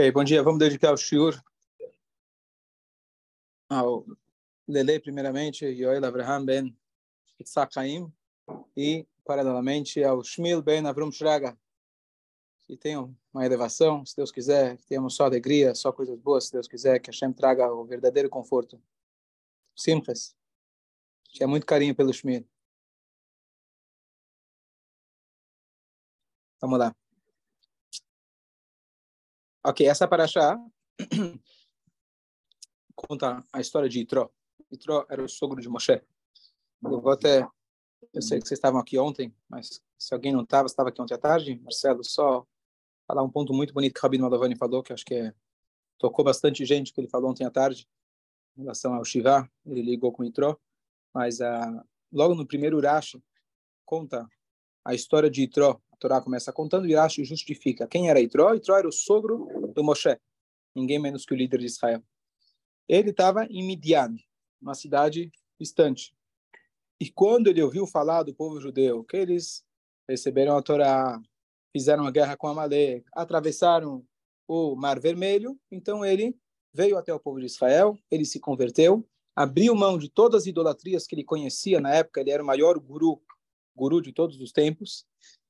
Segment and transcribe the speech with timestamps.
[0.00, 0.40] Okay, bom dia.
[0.44, 1.42] Vamos dedicar o shiur
[3.68, 4.06] ao
[4.68, 6.78] Lele, primeiramente, Yoel Abraham ben
[7.36, 8.08] Yitzhak Haim,
[8.76, 11.58] e, paralelamente, ao Shmil ben Avrum Shraga.
[12.60, 16.52] Que tenham uma elevação, se Deus quiser, que tenhamos só alegria, só coisas boas, se
[16.52, 18.80] Deus quiser, que Hashem traga o verdadeiro conforto.
[19.74, 20.32] Simchas.
[21.24, 22.46] Tinha muito carinho pelo Shmil.
[26.60, 26.94] Vamos lá.
[29.68, 30.58] Ok, essa paraxá
[32.96, 34.30] conta a história de Itró.
[34.70, 36.02] Itró era o sogro de Moshe.
[36.82, 37.46] Eu vou até...
[38.14, 41.12] Eu sei que vocês estavam aqui ontem, mas se alguém não estava, estava aqui ontem
[41.12, 41.60] à tarde.
[41.62, 42.46] Marcelo, só
[43.06, 45.34] falar um ponto muito bonito que o Rabino Malavani falou, que acho que é,
[45.98, 47.86] tocou bastante gente, que ele falou ontem à tarde,
[48.56, 49.46] em relação ao Shiva.
[49.66, 50.56] Ele ligou com Itró.
[51.12, 53.22] Mas uh, logo no primeiro Urashi,
[53.84, 54.26] conta
[54.88, 55.78] a história de Itró.
[55.92, 57.86] A Torá começa contando e justifica.
[57.86, 58.54] Quem era Itró?
[58.54, 60.18] Itró era o sogro do Moshe.
[60.74, 62.02] Ninguém menos que o líder de Israel.
[62.88, 64.16] Ele estava em Midian,
[64.62, 66.14] uma cidade distante.
[66.98, 69.62] E quando ele ouviu falar do povo judeu, que eles
[70.08, 71.20] receberam a Torá,
[71.70, 74.02] fizeram a guerra com Amalek, atravessaram
[74.48, 76.34] o Mar Vermelho, então ele
[76.72, 81.06] veio até o povo de Israel, ele se converteu, abriu mão de todas as idolatrias
[81.06, 83.20] que ele conhecia na época, ele era o maior guru,
[83.78, 85.06] guru de todos os tempos,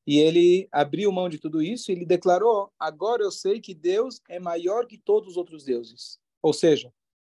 [0.06, 4.20] e ele abriu mão de tudo isso e ele declarou: agora eu sei que Deus
[4.28, 6.18] é maior que todos os outros deuses.
[6.40, 6.92] Ou seja,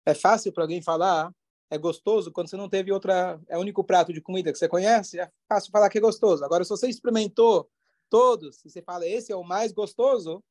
[0.05, 1.33] é fácil para alguém falar,
[1.69, 4.67] é gostoso quando você não teve outra, é o único prato de comida que você
[4.67, 6.43] conhece, é fácil falar que é gostoso.
[6.45, 7.69] Agora, se você experimentou
[8.09, 10.43] todos, e você fala esse é o mais gostoso,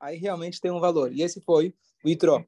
[0.00, 1.12] aí realmente tem um valor.
[1.12, 2.44] E esse foi o Itró.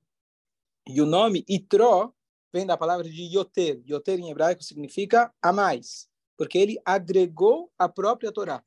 [0.86, 2.12] E o nome Itró
[2.52, 3.82] vem da palavra de yoter.
[3.88, 8.62] Yoter em hebraico significa a mais, porque ele agregou a própria Torá.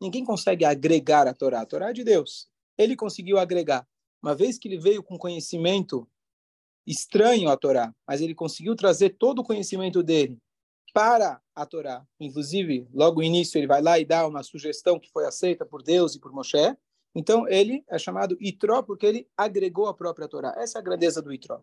[0.00, 1.60] Ninguém consegue agregar a Torá.
[1.60, 2.48] A Torá é de Deus.
[2.76, 3.86] Ele conseguiu agregar.
[4.22, 6.08] Uma vez que ele veio com conhecimento
[6.86, 10.38] estranho à Torá, mas ele conseguiu trazer todo o conhecimento dele
[10.94, 12.06] para a Torá.
[12.18, 15.82] Inclusive, logo no início, ele vai lá e dá uma sugestão que foi aceita por
[15.82, 16.76] Deus e por Moshe.
[17.14, 20.54] Então, ele é chamado Itró porque ele agregou a própria Torá.
[20.56, 21.62] Essa é a grandeza do Itró.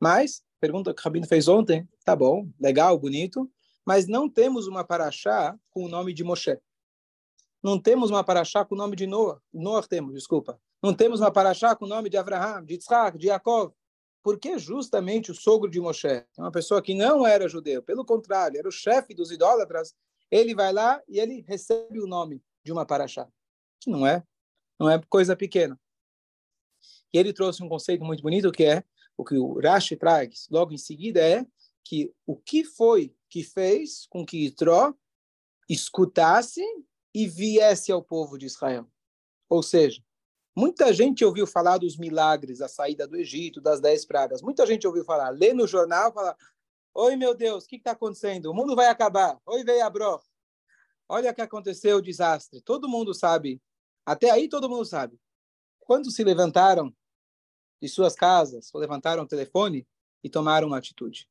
[0.00, 3.50] Mas, pergunta que o Rabino fez ontem, tá bom, legal, bonito,
[3.90, 6.56] mas não temos uma paraxá com o nome de Moshe.
[7.60, 9.42] Não temos uma paraxá com o nome de Noah.
[9.52, 10.60] Noah temos, desculpa.
[10.80, 13.72] Não temos uma paraxá com o nome de Abraham, de Isaac, de Jacob.
[14.22, 18.68] Porque justamente o sogro de Moshe, uma pessoa que não era judeu, pelo contrário, era
[18.68, 19.92] o chefe dos idólatras,
[20.30, 23.26] ele vai lá e ele recebe o nome de uma paraxá,
[23.80, 24.22] que não é,
[24.78, 25.76] não é coisa pequena.
[27.12, 28.84] E ele trouxe um conceito muito bonito que é
[29.16, 31.44] o que o Rashi traz logo em seguida é
[31.84, 34.92] que o que foi que fez com que Itró
[35.68, 36.62] escutasse
[37.14, 38.90] e viesse ao povo de Israel.
[39.48, 40.02] Ou seja,
[40.54, 44.42] muita gente ouviu falar dos milagres, a saída do Egito, das dez pragas.
[44.42, 46.36] Muita gente ouviu falar, lê no jornal, fala:
[46.92, 48.46] Oi, meu Deus, o que está acontecendo?
[48.46, 49.40] O mundo vai acabar.
[49.46, 50.20] Oi, veio a bro.
[51.08, 52.60] Olha o que aconteceu, o desastre.
[52.60, 53.62] Todo mundo sabe.
[54.04, 55.20] Até aí todo mundo sabe.
[55.78, 56.94] Quando se levantaram
[57.80, 59.86] de suas casas, levantaram o telefone
[60.22, 61.28] e tomaram uma atitude.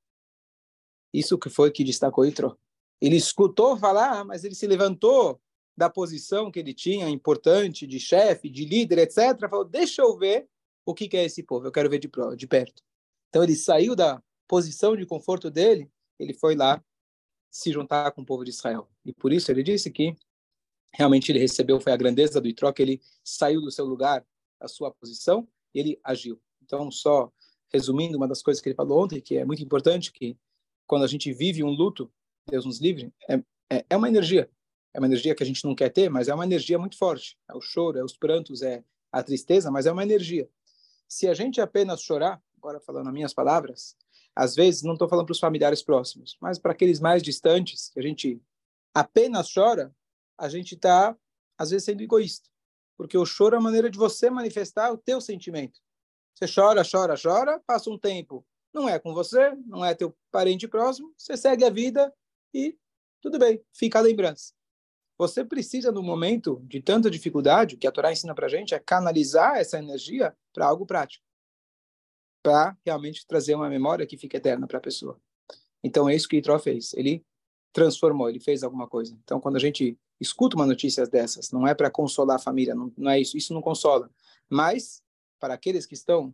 [1.14, 2.58] Isso que foi que destacou Itro.
[3.02, 5.40] Ele escutou falar, mas ele se levantou
[5.78, 9.40] da posição que ele tinha, importante, de chefe, de líder, etc.
[9.50, 10.48] Falou, deixa eu ver
[10.86, 12.84] o que, é esse povo, eu quero ver de, de perto.
[13.30, 16.84] Então ele saiu da posição de conforto dele, ele foi lá
[17.50, 18.90] se juntar com o povo de Israel.
[19.06, 20.16] E por isso ele disse que
[20.94, 24.26] realmente ele recebeu, foi a grandeza do Itró, que ele saiu do seu lugar,
[24.60, 26.42] da sua posição, ele agiu.
[26.62, 27.32] Então, só
[27.72, 30.36] resumindo uma das coisas que ele falou ontem, que é muito importante, que
[30.90, 32.12] quando a gente vive um luto,
[32.50, 33.36] Deus nos livre, é,
[33.70, 34.50] é, é uma energia.
[34.92, 37.38] É uma energia que a gente não quer ter, mas é uma energia muito forte.
[37.48, 40.50] É o choro, é os prantos, é a tristeza, mas é uma energia.
[41.08, 43.96] Se a gente apenas chorar, agora falando as minhas palavras,
[44.36, 48.00] às vezes não estou falando para os familiares próximos, mas para aqueles mais distantes, que
[48.00, 48.42] a gente
[48.92, 49.96] apenas chora,
[50.40, 51.16] a gente está,
[51.56, 52.50] às vezes, sendo egoísta.
[52.98, 55.80] Porque o choro é a maneira de você manifestar o teu sentimento.
[56.34, 58.44] Você chora, chora, chora, passa um tempo,
[58.80, 62.14] não é com você, não é teu parente próximo, você segue a vida
[62.54, 62.78] e
[63.22, 64.54] tudo bem, fica a lembrança.
[65.18, 69.58] Você precisa, no momento de tanta dificuldade, que a Torá ensina para gente, é canalizar
[69.58, 71.26] essa energia para algo prático,
[72.42, 75.20] para realmente trazer uma memória que fique eterna para a pessoa.
[75.84, 76.94] Então é isso que Itró fez.
[76.94, 77.26] Ele
[77.74, 79.18] transformou, ele fez alguma coisa.
[79.22, 82.92] Então, quando a gente escuta uma notícia dessas, não é para consolar a família, não,
[82.98, 84.10] não é isso, isso não consola.
[84.50, 85.04] Mas
[85.38, 86.34] para aqueles que estão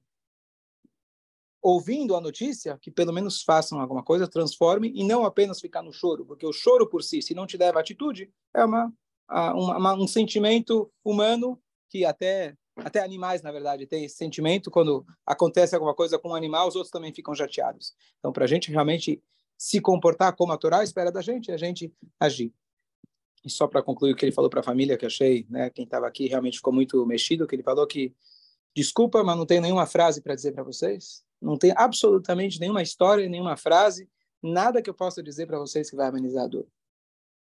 [1.73, 5.91] ouvindo a notícia, que pelo menos façam alguma coisa, transformem e não apenas ficar no
[5.91, 8.93] choro, porque o choro por si, se não te leva atitude, é uma,
[9.29, 11.59] uma, um sentimento humano
[11.89, 14.69] que até Até animais, na verdade, têm esse sentimento.
[14.69, 17.93] Quando acontece alguma coisa com um animal, os outros também ficam chateados.
[18.19, 19.23] Então, para a gente realmente
[19.57, 21.89] se comportar como a Torá espera da gente, a gente
[22.19, 22.51] agir.
[23.45, 25.85] E só para concluir o que ele falou para a família, que achei, né, quem
[25.85, 28.13] estava aqui realmente ficou muito mexido, que ele falou que,
[28.75, 31.23] desculpa, mas não tenho nenhuma frase para dizer para vocês.
[31.45, 34.09] Não tem absolutamente nenhuma história, nenhuma frase,
[34.41, 36.67] nada que eu possa dizer para vocês que vai amenizar a dor.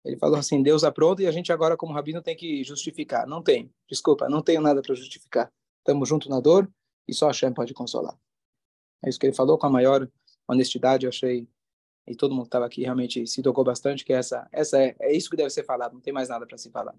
[0.04, 3.26] Ele falou assim, Deus apronta e a gente agora, como rabino, tem que justificar.
[3.26, 5.52] Não tem, desculpa, não tenho nada para justificar.
[5.78, 6.70] Estamos juntos na dor
[7.08, 8.16] e só Hashem pode consolar.
[9.04, 10.10] É isso que ele falou com a maior
[10.48, 11.48] honestidade, eu achei
[12.08, 15.16] e todo mundo que estava aqui realmente se tocou bastante, que essa, essa é, é
[15.16, 16.94] isso que deve ser falado, não tem mais nada para se falar.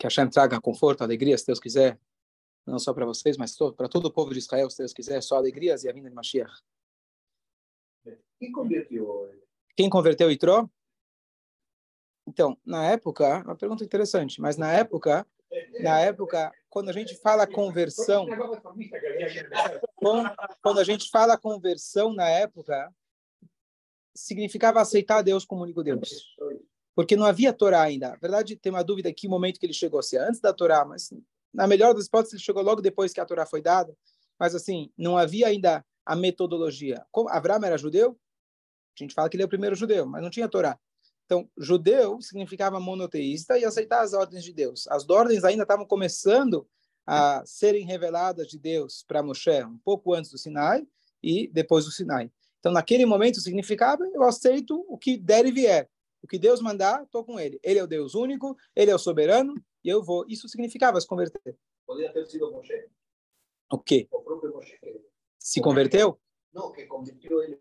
[0.00, 2.00] Que a Hashem traga conforto, alegria, se Deus quiser,
[2.68, 5.36] não só para vocês, mas para todo o povo de Israel, se Deus quiser, só
[5.36, 6.52] alegrias e a vinda de Mashiach.
[8.38, 9.30] Quem converteu?
[9.76, 10.68] Quem converteu Itró?
[12.26, 15.26] Então, na época, uma pergunta interessante, mas na época,
[15.80, 18.26] na época, quando a gente fala conversão,
[20.62, 22.94] quando a gente fala conversão na época,
[24.14, 26.36] significava aceitar Deus como único Deus.
[26.94, 28.10] Porque não havia Torá ainda.
[28.10, 30.84] Na verdade, tem uma dúvida que momento que ele chegou, se é antes da Torá,
[30.84, 31.10] mas
[31.52, 33.96] na melhor das hipóteses ele chegou logo depois que a Torá foi dada.
[34.38, 37.04] Mas assim, não havia ainda a metodologia.
[37.10, 38.18] Como Abraão era judeu,
[38.98, 40.78] a gente fala que ele é o primeiro judeu, mas não tinha Torá.
[41.26, 44.86] Então, judeu significava monoteísta e aceitar as ordens de Deus.
[44.88, 46.66] As ordens ainda estavam começando
[47.06, 50.86] a serem reveladas de Deus para Moshe um pouco antes do Sinai
[51.22, 52.30] e depois do Sinai.
[52.58, 55.88] Então, naquele momento, significava eu aceito o que der e vier.
[56.22, 57.60] O que Deus mandar, estou com ele.
[57.62, 59.54] Ele é o Deus único, ele é o soberano
[59.88, 60.24] e eu vou.
[60.28, 61.56] Isso significava se converter.
[61.86, 62.88] Poderia ter sido Moshe.
[63.72, 64.06] O quê?
[64.10, 64.78] O próprio Moshe.
[65.38, 66.20] Se converteu?
[66.52, 67.58] Não, que converteu ele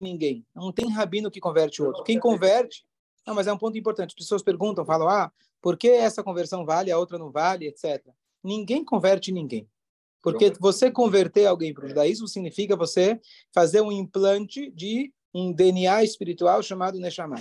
[0.00, 0.46] ninguém.
[0.54, 2.02] Não tem rabino que converte o outro.
[2.04, 2.86] Quem converte,
[3.26, 4.10] não, mas é um ponto importante.
[4.10, 5.30] As pessoas perguntam, falam, ah,
[5.60, 8.02] por que essa conversão vale, a outra não vale, etc.
[8.42, 9.68] Ninguém converte ninguém.
[10.22, 13.20] Porque você converter alguém para o judaísmo significa você
[13.54, 17.36] fazer um implante de um DNA espiritual chamado Neshama.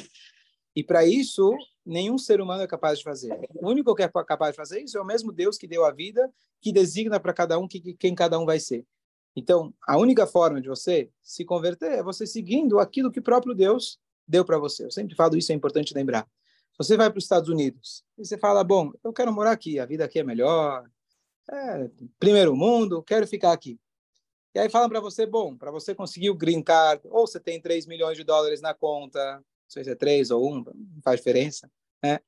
[0.79, 1.53] E para isso,
[1.85, 3.37] nenhum ser humano é capaz de fazer.
[3.53, 5.91] O único que é capaz de fazer isso é o mesmo Deus que deu a
[5.91, 6.31] vida,
[6.61, 8.85] que designa para cada um que, quem cada um vai ser.
[9.35, 13.53] Então, a única forma de você se converter é você seguindo aquilo que o próprio
[13.53, 14.85] Deus deu para você.
[14.85, 16.25] Eu sempre falo isso, é importante lembrar.
[16.77, 19.85] Você vai para os Estados Unidos e você fala, bom, eu quero morar aqui, a
[19.85, 20.89] vida aqui é melhor,
[21.51, 23.77] é, primeiro mundo, quero ficar aqui.
[24.55, 27.59] E aí falam para você, bom, para você conseguir o green card, ou você tem
[27.59, 31.71] 3 milhões de dólares na conta, sei se é 3 ou 1, não faz diferença,
[32.03, 32.19] né?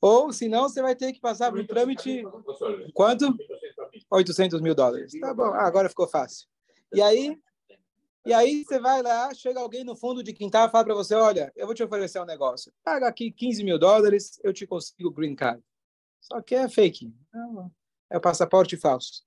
[0.00, 2.22] Ou, senão, você vai ter que passar por um trâmite...
[2.92, 3.34] Quanto?
[4.10, 5.18] 800 mil dólares.
[5.18, 6.46] Tá bom, ah, agora ficou fácil.
[6.92, 7.38] E aí,
[8.26, 11.14] e aí você vai lá, chega alguém no fundo de quintal e fala para você,
[11.14, 12.72] olha, eu vou te oferecer um negócio.
[12.82, 15.62] Paga aqui 15 mil dólares, eu te consigo green card.
[16.20, 17.14] Só que é fake.
[18.10, 19.24] É o passaporte falso.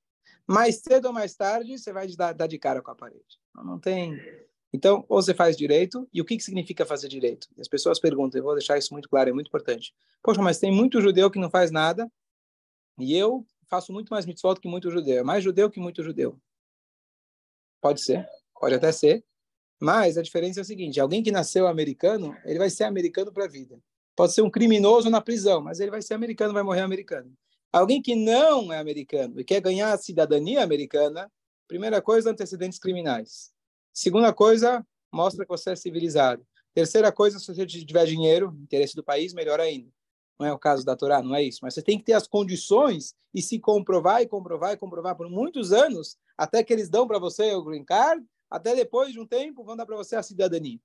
[0.48, 3.40] Mais cedo ou mais tarde, você vai dar de cara com a parede.
[3.54, 4.20] Não tem...
[4.77, 7.47] Então, ou você faz direito, e o que, que significa fazer direito?
[7.59, 9.91] As pessoas perguntam, eu vou deixar isso muito claro, é muito importante.
[10.21, 12.07] Poxa, mas tem muito judeu que não faz nada,
[13.00, 15.18] e eu faço muito mais mitzvot que muito judeu.
[15.18, 16.39] É mais judeu que muito judeu.
[17.81, 18.29] Pode ser,
[18.59, 19.25] pode até ser.
[19.81, 23.45] Mas a diferença é a seguinte: alguém que nasceu americano, ele vai ser americano para
[23.45, 23.79] a vida.
[24.15, 27.34] Pode ser um criminoso na prisão, mas ele vai ser americano, vai morrer americano.
[27.74, 31.31] Alguém que não é americano e quer ganhar a cidadania americana,
[31.67, 33.57] primeira coisa, antecedentes criminais.
[33.98, 36.46] Segunda coisa, mostra que você é civilizado.
[36.72, 39.89] Terceira coisa, se você tiver dinheiro, interesse do país, melhor ainda.
[40.39, 41.62] Não é o caso da Torá, não é isso.
[41.63, 45.27] Mas você tem que ter as condições e se comprovar e comprovar e comprovar por
[45.27, 49.25] muitos anos, até que eles dão para você o green card, até depois de um
[49.25, 50.80] tempo vão dar para você a cidadania.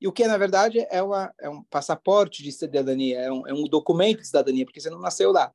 [0.00, 3.52] E o que, na verdade, é, uma, é um passaporte de cidadania, é um, é
[3.52, 5.52] um documento de cidadania, porque você não nasceu lá.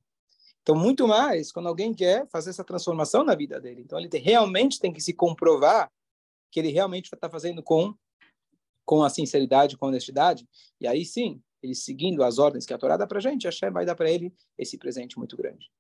[0.62, 3.82] Então, muito mais quando alguém quer fazer essa transformação na vida dele.
[3.82, 5.92] Então, ele realmente tem que se comprovar
[6.52, 7.96] que ele realmente está fazendo com,
[8.86, 10.48] com a sinceridade, com a honestidade.
[10.80, 13.50] E aí sim, ele seguindo as ordens que a Torá dá para a gente, a
[13.50, 15.72] Hashem vai dar para ele esse presente muito grande.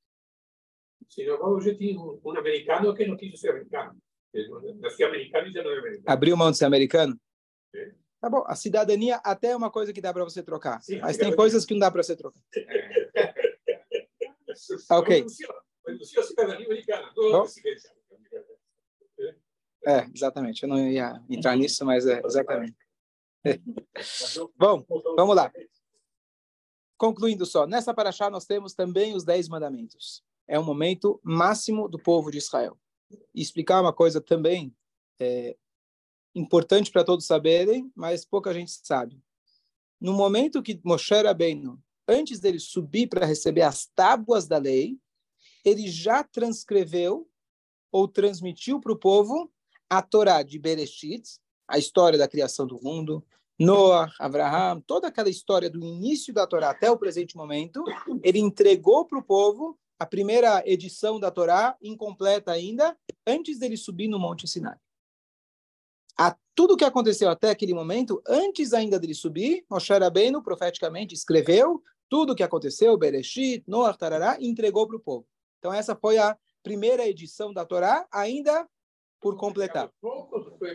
[1.09, 3.97] Sim, hoje tem um americano que não quis ser americano.
[4.79, 6.03] Nasceu americano e já não é americano.
[6.07, 7.19] Abriu mão de ser americano?
[7.75, 7.91] Sim.
[8.21, 11.17] Tá bom, a cidadania até é uma coisa que dá para você trocar, Sim, mas
[11.17, 12.39] tem coisas que não dá para você trocar.
[14.91, 15.25] Ok.
[15.87, 17.09] Renunciou a cidadania americana.
[19.85, 20.63] É, exatamente.
[20.63, 22.77] Eu não ia entrar nisso, mas é exatamente.
[24.57, 24.85] Bom,
[25.15, 25.51] vamos lá.
[26.97, 30.23] Concluindo só, nessa paraxá nós temos também os dez mandamentos.
[30.47, 32.77] É o momento máximo do povo de Israel.
[33.33, 34.75] E explicar uma coisa também
[35.19, 35.57] é,
[36.35, 39.21] importante para todos saberem, mas pouca gente sabe.
[40.00, 45.00] No momento que Moshe Rabbeinu, antes dele subir para receber as tábuas da lei,
[45.63, 47.29] ele já transcreveu
[47.91, 49.51] ou transmitiu para o povo
[49.91, 53.21] a Torá de Bereshit, a história da criação do mundo,
[53.60, 57.83] Noah, Abraham, toda aquela história do início da Torá até o presente momento,
[58.24, 64.07] ele entregou para o povo a primeira edição da Torá, incompleta ainda, antes dele subir
[64.07, 64.77] no Monte Sinai.
[66.17, 71.83] A tudo que aconteceu até aquele momento, antes ainda dele subir, Moshe Rabbeinu profeticamente escreveu
[72.07, 75.27] tudo o que aconteceu, Bereshit, Noah, Tarará, entregou para o povo.
[75.60, 78.65] Então essa foi a primeira edição da Torá, ainda
[79.21, 79.91] por completar.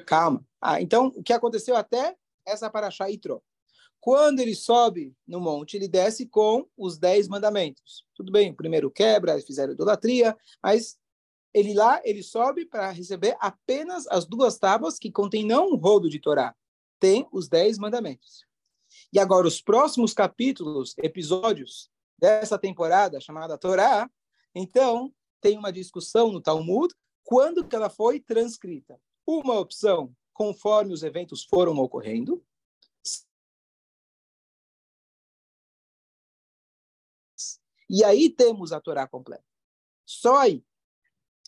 [0.07, 0.47] Calma.
[0.61, 3.41] Ah, então, o que aconteceu até essa paraxá Itró.
[4.01, 8.07] Quando ele sobe no monte, ele desce com os dez mandamentos.
[8.15, 10.97] Tudo bem, o primeiro quebra, fizeram idolatria, mas
[11.53, 16.09] ele lá, ele sobe para receber apenas as duas tábuas que contêm não um rodo
[16.09, 16.55] de Torá,
[17.01, 18.47] tem os dez mandamentos.
[19.13, 24.09] E agora, os próximos capítulos, episódios dessa temporada chamada Torá,
[24.55, 26.95] então, tem uma discussão no Talmud
[27.27, 28.99] quando que ela foi transcrita.
[29.27, 32.43] Uma opção, conforme os eventos foram ocorrendo.
[37.91, 39.45] E aí temos a Torá completa.
[40.05, 40.65] Só aí.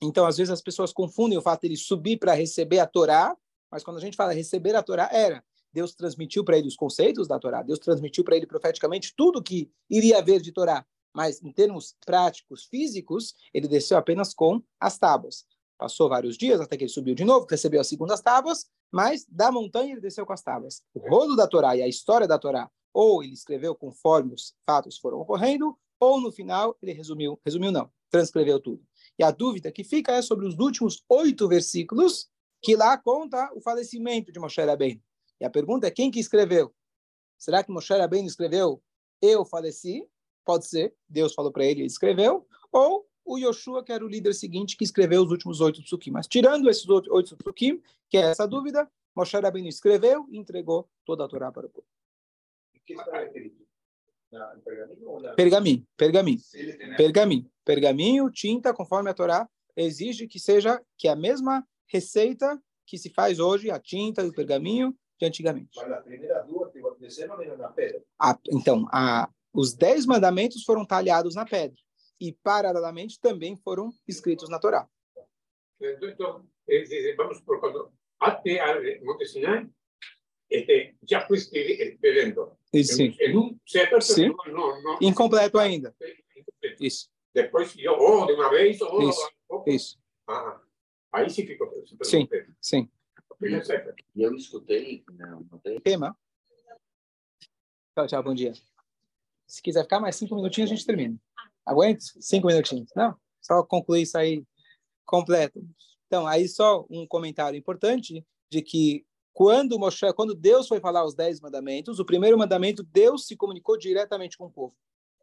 [0.02, 3.36] Então, às vezes as pessoas confundem o fato de ele subir para receber a Torá,
[3.70, 7.28] mas quando a gente fala receber a Torá, era Deus transmitiu para ele os conceitos
[7.28, 11.52] da Torá, Deus transmitiu para ele profeticamente tudo que iria haver de Torá, mas em
[11.52, 15.46] termos práticos, físicos, ele desceu apenas com as tábuas.
[15.78, 19.52] Passou vários dias até que ele subiu de novo, recebeu as segundas tábuas, mas da
[19.52, 20.82] montanha ele desceu com as tábuas.
[20.92, 24.98] O rolo da Torá e a história da Torá, ou ele escreveu conforme os fatos
[24.98, 28.82] foram ocorrendo, ou no final ele resumiu, resumiu não, transcreveu tudo.
[29.16, 32.28] E a dúvida que fica é sobre os últimos oito versículos,
[32.60, 35.00] que lá conta o falecimento de Moshe Rabbeinu.
[35.40, 36.74] E a pergunta é quem que escreveu?
[37.38, 38.82] Será que Moshe Rabbeinu escreveu
[39.22, 40.08] eu faleci?
[40.44, 44.32] Pode ser, Deus falou para ele, ele escreveu, ou o Yoshua, que era o líder
[44.32, 46.10] seguinte, que escreveu os últimos oito psukim.
[46.10, 51.24] Mas tirando esses oito psukim, que é essa dúvida, Moshe Rabbeinu escreveu e entregou toda
[51.24, 51.86] a Torá para o povo.
[55.36, 56.38] Pergaminho, pergaminho,
[56.96, 62.96] pergaminho, pergaminho, tinta, conforme a Torá exige que seja que é a mesma receita que
[62.96, 65.78] se faz hoje, a tinta e o pergaminho de antigamente.
[68.18, 71.78] Ah, então, a, os dez mandamentos foram talhados na pedra
[72.20, 74.88] e, paralelamente, também foram escritos na Torá.
[75.80, 76.46] Então,
[77.16, 79.68] vamos por quando até Monte Sinai,
[80.50, 82.56] este, já foi escrevendo.
[82.74, 83.14] Sim.
[83.20, 84.34] Em um certo Sim.
[84.46, 85.94] Não, não, Incompleto ainda.
[86.80, 87.08] Isso.
[87.32, 89.08] Depois, ou de uma vez, ou...
[89.08, 89.30] Isso.
[89.66, 89.98] Isso.
[90.26, 90.60] Ah,
[91.12, 91.72] aí sim ficou.
[92.02, 92.28] Sim,
[92.60, 92.90] sim.
[93.40, 95.80] E eu escutei, não, não tem.
[95.80, 96.16] Tema.
[97.94, 98.52] Tchau, tchau, bom dia.
[99.46, 101.18] Se quiser ficar mais cinco minutinhos, a gente termina.
[101.68, 102.00] Aguenta?
[102.18, 102.90] Cinco minutinhos.
[102.96, 104.42] Não, só concluir isso aí
[105.04, 105.62] completo.
[106.06, 111.14] Então, aí só um comentário importante de que quando Moshe, quando Deus foi falar os
[111.14, 114.74] dez mandamentos, o primeiro mandamento, Deus se comunicou diretamente com o povo.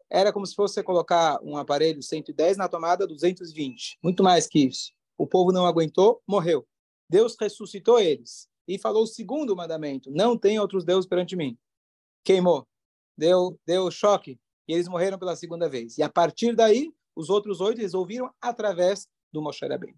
[0.07, 3.97] Era como se fosse colocar um aparelho 110 na tomada 220.
[4.03, 4.91] Muito mais que isso.
[5.17, 6.65] O povo não aguentou, morreu.
[7.09, 11.57] Deus ressuscitou eles e falou o segundo mandamento: não tem outros deuses perante mim.
[12.23, 12.67] Queimou,
[13.17, 15.97] deu, deu choque e eles morreram pela segunda vez.
[15.97, 19.97] E a partir daí, os outros oito eles ouviram através do Moshe Rabbeinu.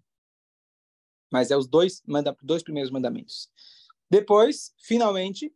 [1.30, 3.50] Mas é os dois, manda, dois primeiros mandamentos.
[4.10, 5.52] Depois, finalmente,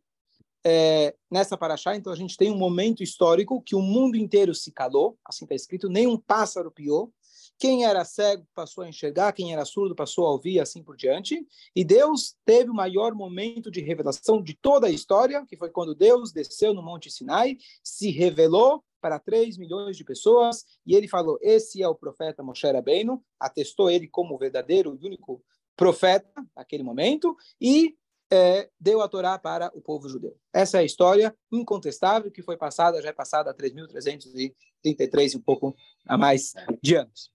[0.65, 4.71] é, nessa paraxá, então a gente tem um momento histórico que o mundo inteiro se
[4.71, 7.13] calou, assim está escrito, nem um pássaro piou,
[7.57, 11.45] quem era cego passou a enxergar, quem era surdo passou a ouvir, assim por diante.
[11.75, 15.95] E Deus teve o maior momento de revelação de toda a história, que foi quando
[15.95, 21.37] Deus desceu no Monte Sinai, se revelou para 3 milhões de pessoas, e ele falou:
[21.41, 25.43] Esse é o profeta Moshe Rabbeinu, atestou ele como o verdadeiro e único
[25.75, 27.95] profeta naquele momento, e
[28.31, 30.35] é, deu a Torá para o povo judeu.
[30.51, 35.41] Essa é a história incontestável que foi passada, já é passada há 3.333 e um
[35.41, 35.75] pouco
[36.07, 37.31] a mais de anos.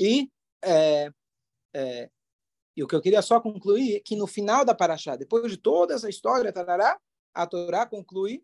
[0.00, 0.30] E,
[0.64, 1.12] é,
[1.74, 2.10] é,
[2.74, 5.58] e o que eu queria só concluir é que no final da Paraxá, depois de
[5.58, 6.98] toda essa história, tarará,
[7.34, 8.42] a Torá conclui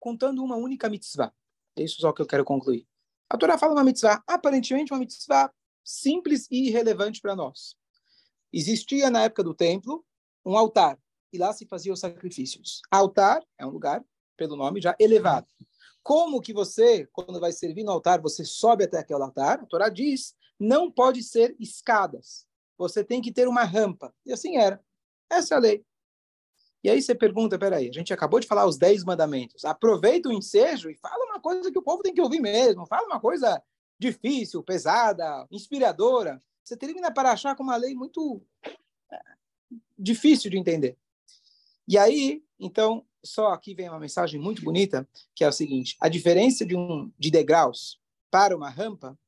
[0.00, 1.32] contando uma única mitzvah.
[1.76, 2.86] É isso só que eu quero concluir.
[3.30, 5.52] A Torá fala uma mitzvah, aparentemente uma mitzvah
[5.84, 7.76] simples e irrelevante para nós.
[8.52, 10.04] Existia na época do templo
[10.44, 10.98] um altar
[11.32, 12.80] e lá se faziam sacrifícios.
[12.90, 14.04] Altar é um lugar,
[14.36, 15.46] pelo nome, já elevado.
[16.02, 19.60] Como que você, quando vai servir no altar, você sobe até aquele altar?
[19.60, 22.46] A Torá diz não pode ser escadas.
[22.78, 24.14] Você tem que ter uma rampa.
[24.24, 24.80] E assim era.
[25.30, 25.84] Essa é a lei.
[26.84, 29.64] E aí você pergunta, peraí, a gente acabou de falar os dez mandamentos.
[29.64, 32.86] Aproveita o ensejo e fala uma coisa que o povo tem que ouvir mesmo.
[32.86, 33.60] Fala uma coisa
[33.98, 36.40] difícil, pesada, inspiradora.
[36.62, 38.42] Você termina para achar com uma lei muito
[39.10, 39.18] é,
[39.98, 40.96] difícil de entender.
[41.88, 46.08] E aí, então, só aqui vem uma mensagem muito bonita, que é o seguinte: a
[46.08, 49.18] diferença de um de degraus para uma rampa,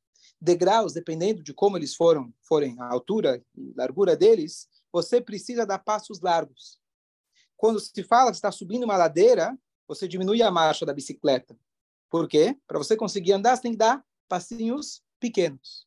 [0.40, 5.78] degraus, dependendo de como eles foram, forem a altura e largura deles, você precisa dar
[5.78, 6.78] passos largos.
[7.56, 11.58] Quando se fala que está subindo uma ladeira, você diminui a marcha da bicicleta.
[12.08, 12.56] Por quê?
[12.66, 15.86] Para você conseguir andar, você tem que dar passinhos pequenos.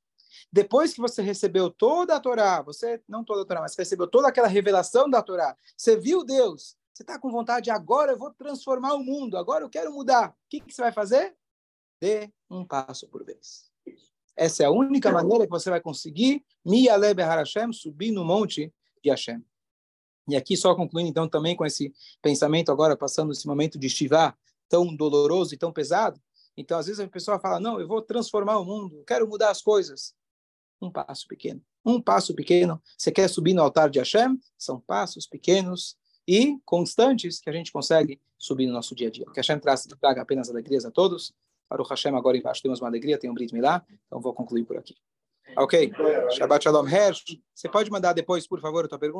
[0.51, 4.27] Depois que você recebeu toda a Torá, você, não toda a Torá, mas recebeu toda
[4.27, 8.93] aquela revelação da Torá, você viu Deus, você está com vontade, agora eu vou transformar
[8.93, 10.29] o mundo, agora eu quero mudar.
[10.29, 11.35] O que, que você vai fazer?
[12.01, 13.70] Dê um passo por vez.
[14.35, 18.73] Essa é a única maneira que você vai conseguir Miyalebe Harashem, subir no monte
[19.03, 19.43] de Hashem.
[20.27, 24.35] E aqui só concluindo então também com esse pensamento agora, passando esse momento de Shivá
[24.69, 26.21] tão doloroso e tão pesado.
[26.55, 29.49] Então, às vezes a pessoa fala, não, eu vou transformar o mundo, eu quero mudar
[29.49, 30.13] as coisas.
[30.81, 31.61] Um passo pequeno.
[31.83, 32.81] Um passo pequeno.
[32.97, 34.39] Você quer subir no altar de Hashem?
[34.57, 35.97] São passos pequenos
[36.27, 39.25] e constantes que a gente consegue subir no nosso dia a dia.
[39.25, 41.33] Que Hashem traga apenas alegrias a todos.
[41.71, 44.65] Para o Hashem agora embaixo temos uma alegria, tem um Brit Milá, então vou concluir
[44.65, 44.93] por aqui.
[45.55, 45.89] Ok?
[46.31, 47.39] Shabbat Shalom Hersh.
[47.55, 49.19] Você pode mandar depois, por favor, a tua pergunta?